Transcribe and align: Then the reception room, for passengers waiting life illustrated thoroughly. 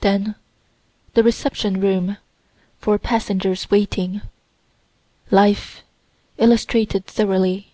Then 0.00 0.34
the 1.12 1.22
reception 1.22 1.78
room, 1.78 2.16
for 2.78 2.98
passengers 2.98 3.70
waiting 3.70 4.22
life 5.30 5.82
illustrated 6.38 7.04
thoroughly. 7.04 7.70